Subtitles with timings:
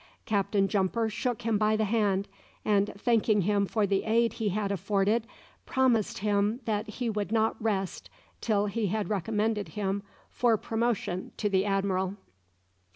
[0.25, 2.27] Captain Jumper shook him by the hand,
[2.65, 5.27] and thanking him for the aid he had afforded,
[5.67, 8.09] promised him that he would not rest
[8.41, 12.15] till he had recommended him for promotion to the admiral.